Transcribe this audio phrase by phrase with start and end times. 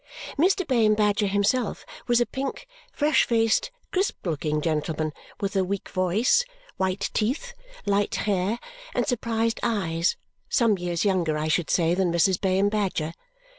[0.35, 0.65] Mr.
[0.67, 6.43] Bayham Badger himself was a pink, fresh faced, crisp looking gentleman with a weak voice,
[6.77, 7.53] white teeth,
[7.85, 8.57] light hair,
[8.95, 10.17] and surprised eyes,
[10.49, 12.41] some years younger, I should say, than Mrs.
[12.41, 13.13] Bayham Badger.